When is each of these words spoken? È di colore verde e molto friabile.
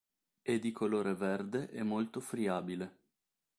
È 0.41 0.57
di 0.57 0.71
colore 0.71 1.13
verde 1.13 1.69
e 1.69 1.83
molto 1.83 2.21
friabile. 2.21 3.01